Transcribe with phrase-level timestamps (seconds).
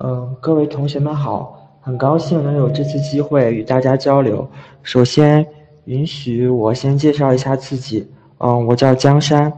[0.00, 4.48] 嗯，各位同学们好，很高兴能有这次机会与大家交流。
[4.82, 5.44] 首先，
[5.86, 8.08] 允许我先介绍一下自己。
[8.38, 9.52] 嗯，我叫江山，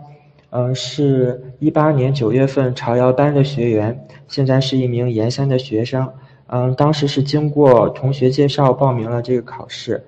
[0.49, 6.09] 嗯，是一八年九月份朝阳班的学员，现在是一名研三的学生。
[6.47, 10.03] 嗯，当时是经过同学介绍报名了这个考试。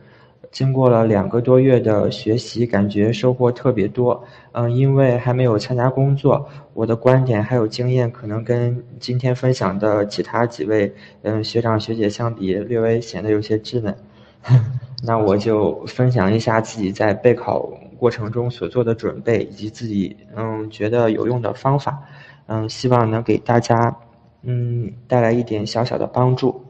[0.52, 4.22] 经过了两个多月的学习，感觉收获特别多。
[4.52, 13.96] 嗯，因为还没有参加工作，我的观点还有经验可能跟今天分享的其他几位嗯学长学姐相比，略微显得有些稚嫩。
[15.02, 17.66] 那我就分享一下自己在备考
[17.98, 21.98] 过程中所做的准备，以及自己嗯觉得有用的方法。
[22.46, 23.96] 嗯，希望能给大家
[24.42, 26.62] 嗯带来一点小小的帮助。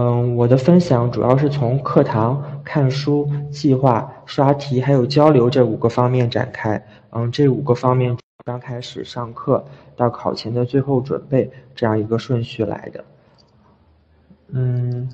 [0.00, 6.80] 嗯，我的分享主要是从课堂、看书、计划、刷题还有交流这五个方面展开。
[7.10, 9.64] 嗯，这五个方面刚开始上课
[9.96, 13.04] 到考前的最后准备这样一个顺序来的。
[14.52, 15.10] 嗯，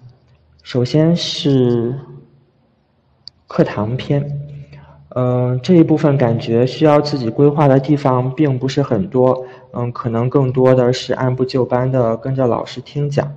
[0.62, 1.98] 首先是
[3.48, 4.23] 课堂篇。
[5.17, 9.47] 嗯，这一部分感觉需要自己规划的地方并不是很多。
[9.73, 13.33] 嗯，可能更多的是按部就班的跟着老师听讲。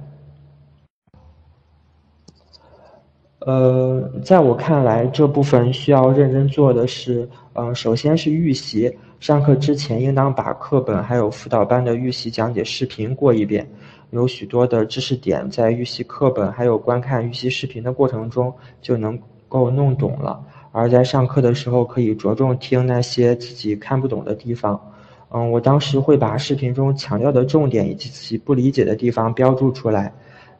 [3.47, 8.93] 呃，在我看来，这部分需要认真做的是，嗯，首先是预习。
[9.21, 13.65] 上课之前，应当把课本还有辅导班的预习讲解视频过一遍。
[14.09, 20.43] 有许多的知识点，在预习课本还有观看预习视频的过程中就能够弄懂了。
[20.73, 24.77] 而在上课的时候，可以着重听那些自己看不懂的地方。
[25.29, 30.13] 嗯，我当时会把视频中强调的重点以及自己不理解的地方标注出来。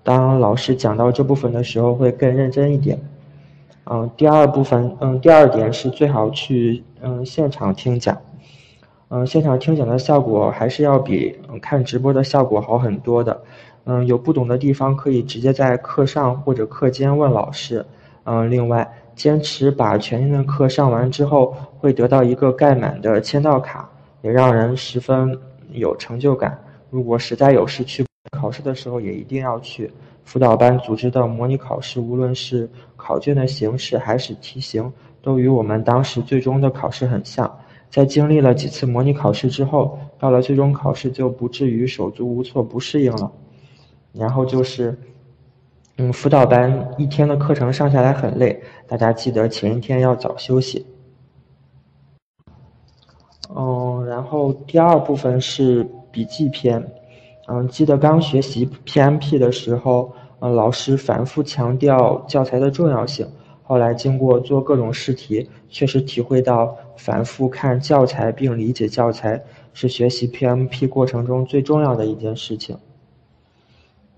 [0.08, 2.97] 当老师讲到这部分的时候，会更认真一点。
[3.83, 8.17] 嗯，第二部分，嗯，第二点是最好去嗯现场听讲。
[9.09, 13.38] 嗯，现场听讲的效果还是要比看直播的效果好很多的。
[13.83, 17.86] 嗯，有不懂的地方可以直接在课上或者课间问老师。
[18.23, 23.89] 嗯，另外，坚持把全天的课上完之后，会得到一个盖满的签到卡，
[24.21, 25.37] 也让人十分
[25.73, 26.58] 有成就感。
[26.89, 28.07] 如果实在有事去。
[28.32, 29.92] 考试的时候也一定要去
[30.23, 37.60] 辅导班组织的模拟考试，无论是考卷的形式还是题型，都与我们当时最终的考试很像。
[37.89, 43.32] 在经历了几次模拟考试之后，到了最终考试就不至于手足无措、不适应了。
[44.11, 44.98] 然后就是，
[45.98, 50.86] 嗯，辅导班一天的课程上下来很累，大家记得前一天要早休息。
[53.55, 56.86] 嗯，然后第二部分是笔记篇。
[57.47, 63.27] 嗯，记得刚学习 PMP 的时候，嗯，老师反复强调教材的重要性。
[63.63, 69.41] 后来经过做各种试题，确实体会到反复看教材并理解教材
[69.73, 72.77] 是学习 PMP 过程中最重要的一件事情。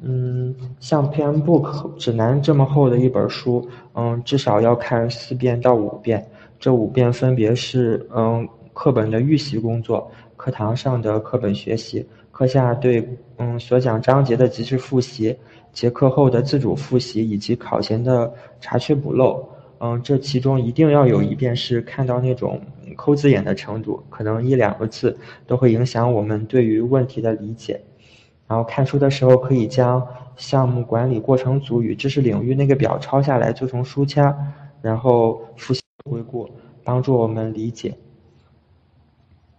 [0.02, 6.26] 嗯，像 PMBOK 指南这么厚的一本书，嗯，至少要看四遍到五遍。
[6.60, 12.06] 这五遍分别是，嗯，课本的预习工作，课堂上的课本学习。
[12.40, 13.06] 课下对
[13.36, 15.36] 嗯所讲章节的及时复习，
[15.74, 19.46] 结课后的自主复习以及考前的查缺补漏，
[19.80, 22.62] 嗯，这其中一定要有一遍是看到那种
[22.96, 27.82] 抠字眼的程度，可能一两个字都会影响我们对于问题的理解。
[28.48, 30.02] 然后看书的时候可以将
[30.38, 34.34] 项目管理过程组与知识领域那个表抄下来做成书签，
[34.82, 36.50] 然后复习回顾，
[36.86, 37.94] 帮助我们理解。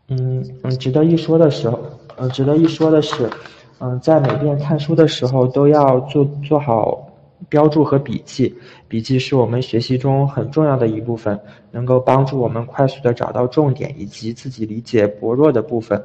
[0.08, 1.78] 嗯嗯，值得一说的时候。
[2.20, 3.30] 嗯，值得一说的是，
[3.78, 7.08] 嗯，在每遍看书的时候都要做做好
[7.48, 8.54] 标注和笔记。
[8.88, 16.02] 笔记是我们学习中很重要的一部分，能够帮助我们快速的找到重点以及自己理解薄弱的部分。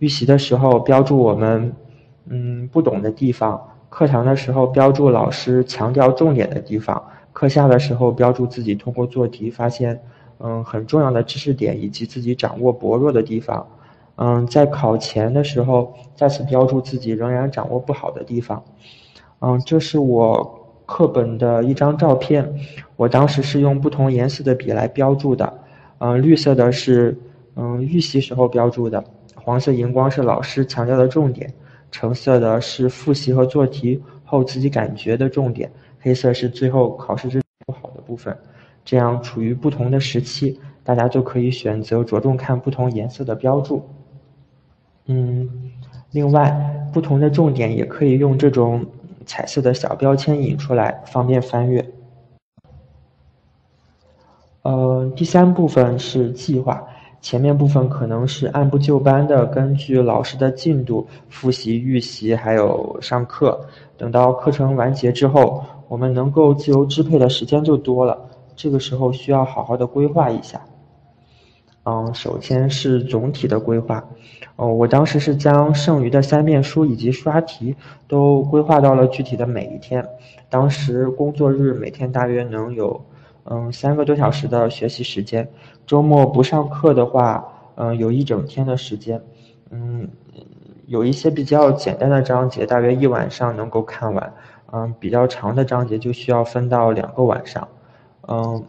[0.00, 1.72] 预习的时候标注我们
[2.26, 7.00] 嗯不懂的地方，课堂的时候标注老师强调重点的地方，
[7.32, 9.96] 课下的时候标注自己通过做题发现
[10.40, 13.64] 嗯很重要的知识点以及自己掌握薄弱的地方。
[14.16, 18.62] 嗯，在考前的时候再次标注自己仍然掌握不好的地方。
[19.40, 22.52] 嗯，这是我课本的一张照片，
[22.96, 25.52] 我当时是用不同颜色的笔来标注的。
[25.98, 27.18] 嗯，绿色的是
[27.56, 29.02] 嗯预习时候标注的，
[29.34, 31.52] 黄色荧光是老师强调的重点，
[31.90, 38.36] 橙色的是复习和做题后自己感觉的重点，黑色是最后考试之不好的部分。
[38.84, 43.82] 这样处于不同的时期，大家就可以选择着重看不同颜色的标注。
[45.06, 45.48] 嗯，
[46.10, 48.86] 另外，不同的重点也可以用这种
[49.26, 51.84] 彩色的小标签引出来，方便翻阅。
[54.62, 56.86] 呃，第三部分是计划。
[57.20, 63.64] 前面部分可能是按部就班的，根据老师的进度复习、预习，还有上课。
[63.96, 68.28] 等到课程完结之后，我们能够自由支配的时间就多了。
[68.56, 70.60] 这个时候需要好好的规划一下。
[71.84, 74.04] 嗯，首先是总体的规划。
[74.56, 77.74] 哦，我当时是将剩余的三遍书以及刷题
[78.06, 80.06] 都规划到了具体的每一天。
[80.48, 83.00] 当时工作日每天大约能有。
[83.44, 85.48] 嗯，三个多小时的学习时间，
[85.84, 87.44] 周末不上课的话，
[87.74, 89.20] 嗯，有一整天的时间。
[89.70, 90.08] 嗯，
[90.86, 94.32] 有一些比较简单的章节，大约一晚上能够看完。
[94.72, 97.66] 嗯，比较长的章节就需要分到两个晚上。
[98.28, 98.62] 嗯，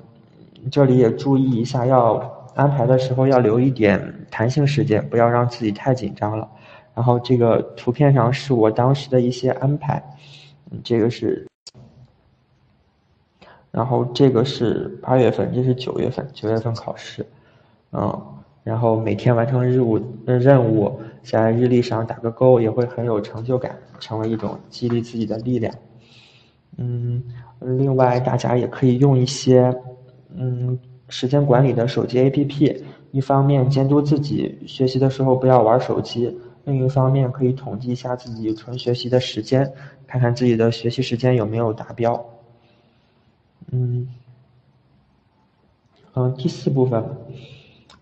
[0.71, 6.49] 这里也注意一下，要安排的时候要留一点弹性时间，不要让自己太紧张了。
[6.95, 10.01] 然后这个图片上是我当时的一些安排。
[10.71, 11.45] 嗯，这个是。
[13.71, 17.25] 然后这个是八月份，这是九月份，九月份考试，
[17.91, 18.23] 嗯，
[18.63, 25.73] 然后每天完成任务，任务在日历上打个勾，也会很有成就感，成为一种激励自己的力量。
[26.77, 27.23] 嗯，
[27.61, 29.75] 另外大家也可以用一些，
[30.35, 30.77] 嗯，
[31.13, 32.81] 时间管理的手机 APP，
[33.11, 39.71] 一方面监督自己学习的时候不要玩手机，另一方面可以统计一下自己纯学习的时间，
[40.07, 42.25] 看看自己的学习时间有没有达标。
[43.71, 44.09] 嗯，
[46.15, 47.03] 嗯，第四部分，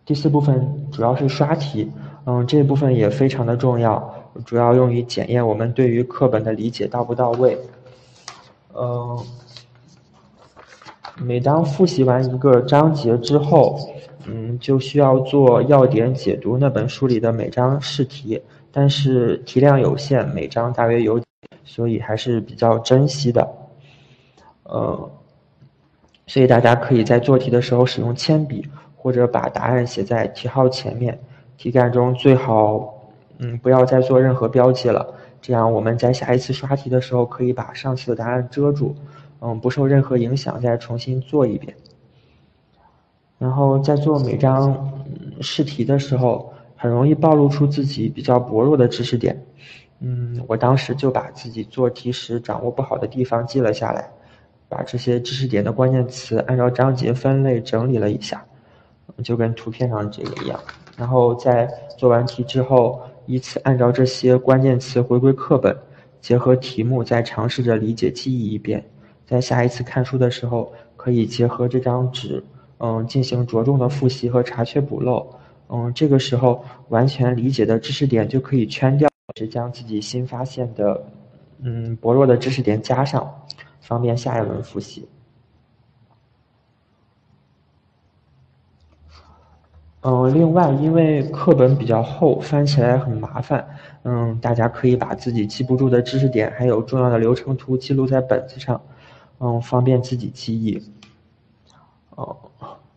[0.05, 1.91] 第四部分主要是刷题，
[2.25, 4.15] 嗯，这部分也非常的重要，
[4.45, 7.59] 主要用于检验我们对于课本的理解到不到位。
[8.73, 9.19] 嗯，
[11.17, 13.77] 每当复习完一个章节之后，
[14.25, 18.41] 嗯，就需要做要点解读那本书里的每章试题，
[18.71, 21.21] 但是题量有限，每章大约有，
[21.63, 23.47] 所以还是比较珍惜的，
[24.63, 25.09] 呃。
[26.27, 28.65] 所以大家可以在做题的时候使用铅笔，
[28.95, 31.19] 或者把答案写在题号前面。
[31.57, 35.05] 题干中最好，嗯，不要再做任何标记了，
[35.41, 38.95] 这样我们在下一次刷题的时候可以把上次的答案遮住，
[39.41, 41.75] 嗯，不受任何影响，再重新做一遍。
[43.37, 45.03] 然后在做每张
[45.41, 49.43] 试题的时候，很容易暴露出自己比较薄弱的知识点。
[49.99, 54.09] 嗯，我当时就把自己做题时掌握不好的地方记了下来。
[54.69, 58.41] 把这些知识点的关键词按照章节分类整理了一下，
[59.21, 60.57] 就跟图片上这个一样。
[60.95, 65.75] 然后在做完题之后，依次按照这些关键词回归课本，
[66.21, 68.81] 结合题目再尝试着理解记忆一遍。
[69.31, 72.43] 在下一次看书的时候，可以结合这张纸，
[72.79, 75.25] 嗯，进行着重的复习和查缺补漏。
[75.69, 79.07] 嗯，这个时候完全理解的知识点就可以圈掉，
[79.37, 81.01] 是将自己新发现的，
[81.61, 83.33] 嗯，薄弱的知识点加上。
[83.79, 85.07] 方便下一轮复习。
[90.01, 93.65] 嗯，另外，因为课本比较厚，翻起来很麻烦。
[94.03, 98.81] 嗯，大家可以把自己记不住的知识点，还有重要的流程图记录在本子上，
[99.41, 100.81] 嗯，方便自己记忆。
[102.15, 102.37] 哦，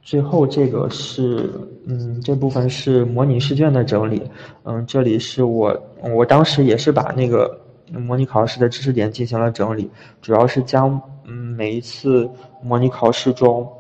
[0.03, 1.51] 最后这个是，
[1.87, 4.23] 嗯，这部分是模拟试卷的整理。
[4.63, 5.77] 嗯，这里是我，
[6.15, 7.61] 我当时也是把那个。
[7.93, 9.89] 模拟考试的知识点进行了整理，
[10.23, 12.29] 主要是将嗯每一次
[12.63, 13.71] 模拟考试中，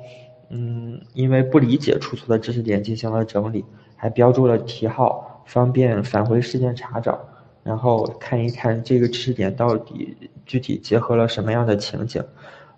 [0.50, 3.64] 嗯因为不理解出错的知识点进行了整理，
[3.96, 7.19] 还标注了题号，方便返回试卷查找，
[7.64, 12.22] 然后看一看这个知识点到底具体结合了什么样的情景。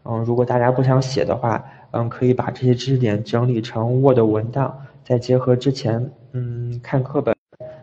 [0.05, 7.37] 嗯，如果大家不想写的话，嗯可以把这些知识点整理成 Word 文档，再结合之前嗯看课本。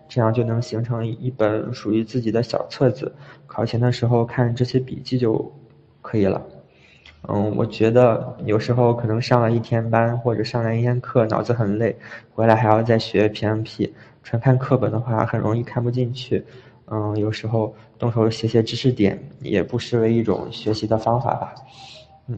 [0.10, 3.12] 这样就能形成一本属于自己的小册子，
[3.48, 5.52] 考前的时候看这些笔记就
[6.02, 6.40] 可以了。
[7.28, 11.96] 嗯，我觉得有时候可能上了一天班或者上了一天课，脑子很累，
[12.36, 13.90] 回来还要再学 PMP，
[14.22, 16.46] 纯看课本的话很容易看不进去。
[16.94, 21.56] 嗯，有时候动手写写知识点，也不失为一种学习的方法吧。
[22.28, 22.38] 嗯，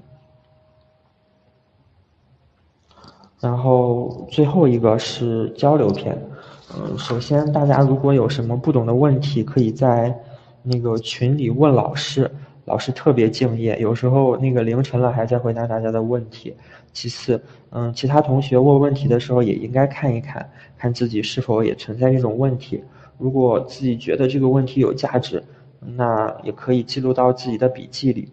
[3.41, 6.17] 然后最后一个是交流篇。
[6.73, 10.17] 嗯，首先，大家如果有什么不懂的问题，可以在
[10.63, 12.31] 那个群里问老师，
[12.63, 16.55] 老师特别敬业，有时候那个凌晨了还在回答大家的问题。
[16.93, 22.81] 其次，嗯，其他同学问问题的时候也应该看一看，看自己是否也存在这种问题。
[23.17, 25.43] 如果自己觉得这个问题有价值，
[25.79, 28.31] 那也可以记录到自己的笔记里。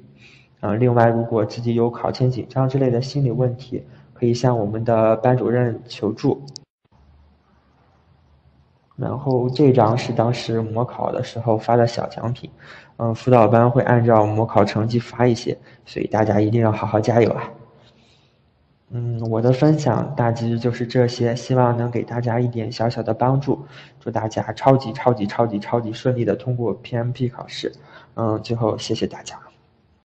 [0.60, 3.82] 嗯，另外，如果自己有考前紧张之类的心理问题，
[4.14, 6.40] 可以向我们的班主任求助。
[8.94, 12.48] 然后这张是当时模考的时候发的小奖品，
[12.98, 17.50] 嗯，辅导班会按照模考成绩发一些，所以大家一定要好好加油啊！
[18.94, 23.66] 嗯，我的分享大致就是这些，希望能给大家一点小小的帮助。
[23.98, 27.72] 祝大家超级超级超级超级顺利的通过 PMP 考试。
[28.14, 29.51] 嗯，最后谢谢大家。